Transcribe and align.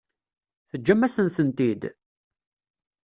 Teǧǧam-asen-tent-id? 0.69 1.81